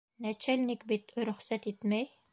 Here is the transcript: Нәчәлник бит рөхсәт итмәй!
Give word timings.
Нәчәлник 0.25 0.87
бит 0.93 1.13
рөхсәт 1.31 1.69
итмәй! 1.75 2.13